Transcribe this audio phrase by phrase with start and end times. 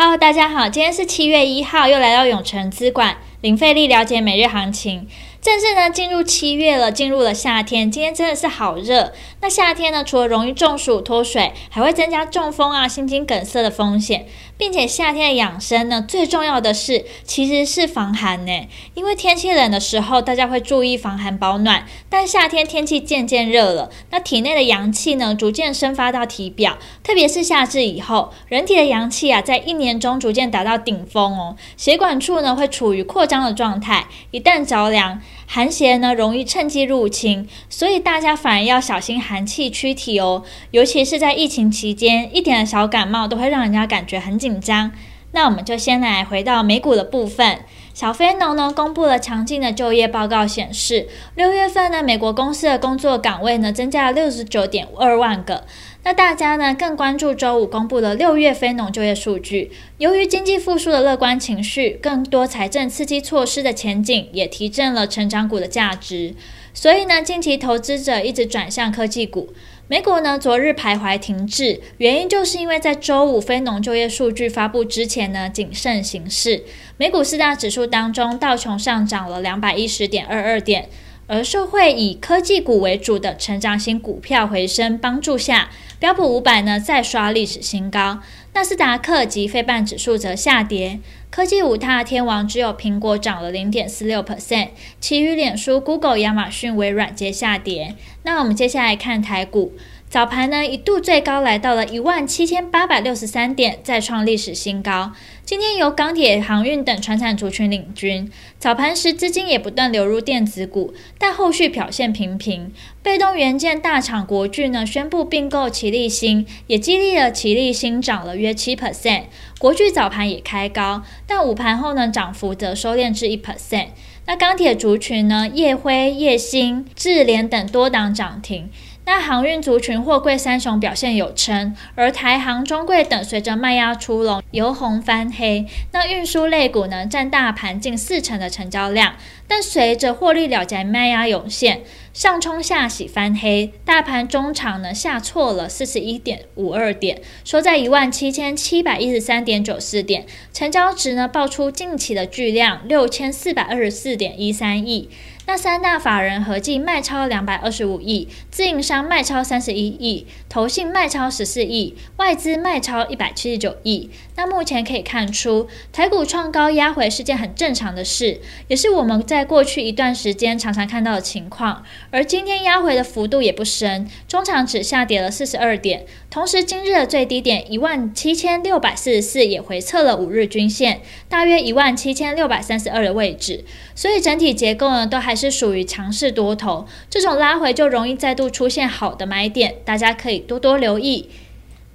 [0.00, 5.06] Hello，大家好，今天是七月一号，又来到永城资管，零费力了解每日行情。
[5.40, 9.12] 正式呢进入七月了，进入了夏天，今天真的是好热。
[9.40, 18.68] 那夏天呢，除了容易中暑脱水，还会增加中风啊、心肌梗塞的风险，并且夏天的养生呢，最重要的是其实是防寒呢。
[18.94, 35.20] 因为天气冷的时候，大家会注意防寒保暖，但夏天天气渐渐热了，那体内的阳气呢，逐渐生发到体表，特别是夏至以后，人体的阳气啊，在一年中逐渐达到顶峰哦，血管处呢会处于扩张的状态，一旦着凉。
[35.50, 40.42] 寒邪呢，容易趁机入侵，所以大家反而要小心寒气驱体哦。
[40.72, 44.90] 尤其是在疫情期间，一点的小感冒都会让人家感觉很紧张。
[45.32, 47.60] 那我们就先来回到美股的部分。
[47.94, 55.64] 小非农呢公布了强劲的就业报告，显示六月份呢美国公司的工作岗位呢增加了六十九点二万个。
[56.04, 59.72] 那大家呢更关注周五公布的六月非农就业数据。
[59.98, 66.34] 由于经济复苏的乐观情绪，更多财政刺激措施的前景也提振了成长股的价值。
[66.72, 69.52] 所以呢，近期投资者一直转向科技股。
[69.90, 76.62] 美股呢，昨日徘徊停滞，原因就是因为在周五非农就业数据发布之前呢，谨慎行事。
[76.98, 80.90] 美股四大指数当中，道琼上涨了两百一十点二二点，
[81.26, 88.18] 而社会以科技股为主的成长型股票回升帮助下，标普五百呢再刷历史新高。
[88.54, 90.98] 纳斯达克及非半指数则下跌。
[91.30, 97.94] 科技五大天王只有苹果涨了零点四六 percent，其余脸书、Google、亚马逊、微软皆下跌。
[98.24, 99.74] 那我们接下来看台股，
[100.10, 105.12] 早盘呢一度最高来到了一万七千八百六十三点，再创历史新高。
[105.44, 112.72] 今天由钢铁、航运等传产族群领军，早盘时资金也不断流入电子股，但后续表现平平。
[113.02, 119.24] 被动元件大厂国巨呢宣布并购奇力新，也激励了奇力新涨了约七 percent。
[119.58, 123.88] 国巨早盘也开高，但午盘后呢涨幅则收敛至一 percent。
[124.24, 128.70] 那钢铁族群呢，烨辉、烨兴、智联等多档涨停。
[129.10, 135.66] 那航运族群货柜三雄表现有成，而台航、中柜等随着卖压出笼，由红翻黑。
[135.92, 139.14] 那运输类股呢，占大盘近四成的成交量，
[139.46, 141.82] 但随着获利了结卖压涌现，
[142.12, 155.08] 上冲下洗翻黑，大盘中场呢下挫了四十一点五二点，收在一万七千七百一十三点九四点，成交值呢爆出近期的巨量六千四百二十四点一三亿。
[155.46, 164.10] 那三大法人合计卖超两百二十五亿，自营商卖超三十一亿，投信卖超十四亿，外资卖超一百七十九亿。
[164.38, 171.82] 那目前可以看出，台股创高压回是件很正常的事，也是我们在过去一段时间常常看到的情况。
[172.12, 176.06] 而今天压回的幅度也不深，中场只下跌了四十二点。
[176.30, 183.64] 同时，今日的最低点一万七千六百四十四也回测了五日均线，大约一万七千六百三十二的位置。
[183.96, 186.86] 所以整体结构呢，都还是属于强势多头。
[187.10, 191.28] 这种拉回就容易再度出现好的买点，大家可以多多留意。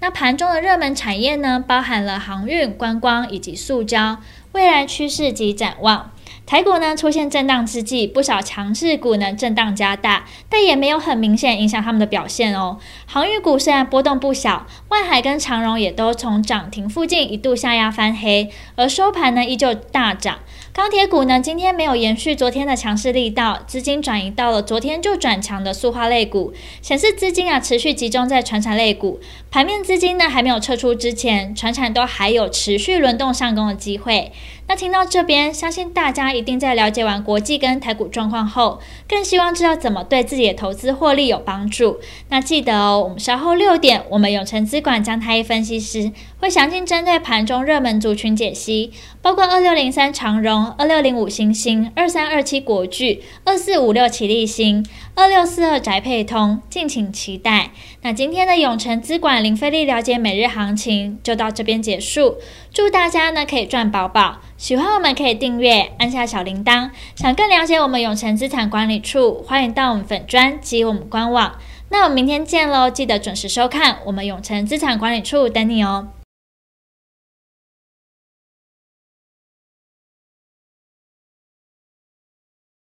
[0.03, 4.17] 那盘中的热门产业呢，包含了航运、观光以及塑胶，
[4.51, 6.11] 未来趋势及展望。
[6.45, 12.77] 台股呢出现震荡之际，不少强势股呢震荡加大，但也没有很明显影响他们的表现哦。
[13.05, 20.39] 航运股虽然波动不小，万海跟长荣也都从涨停附近一度下压翻黑，而收盘呢依旧大涨。
[20.73, 29.19] 钢铁股呢今天没有延续昨天的强势力道，资金转移到了昨天就转强的塑化类股，显示资金啊持续集中在船产类股。
[29.49, 34.31] 盘面资金呢还没有撤出之前，船产都还有持续轮动上攻的机会。
[34.67, 38.79] 那听到这边，相信大家一定在了解完国际跟台股状况后，
[39.09, 41.99] 更希望知道怎么对自己的投资获利有帮助。
[42.29, 48.91] 那记得哦，我们稍后六点，我们永诚资管江太一分析师会详尽针对盘中热门族群解析，
[49.21, 54.85] 包括二六零三长荣、二六零五星星、二三二七国巨、二四五六起立星、
[55.15, 57.71] 二六四二宅配通，敬请期待。
[58.01, 62.35] 那今天的永诚资管零费力了解每日行情就到这边结束，
[62.71, 64.41] 祝大家呢可以赚饱饱。
[64.57, 66.89] 喜欢我们可以订阅，按下小铃铛。
[67.15, 71.55] 想更了解我们永诚资产管理处，欢迎到我们粉专及我们官网。
[71.89, 76.07] 那我们明天见喽，记得准时收看我们永诚资产管理处等你哦。